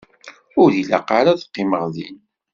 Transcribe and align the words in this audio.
Ur 0.61 0.69
ilaq 0.81 1.09
ara 1.19 1.29
ad 1.33 1.41
qqimeɣ 1.47 1.83
din. 1.95 2.17